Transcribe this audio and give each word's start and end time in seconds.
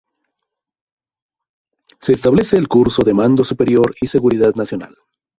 Se 2.01 2.11
establece 2.13 2.57
el 2.57 2.67
Curso 2.67 3.03
de 3.03 3.13
"Mando 3.13 3.43
Superior 3.43 3.93
y 4.01 4.07
Seguridad 4.07 4.55
Nacional". 4.55 4.97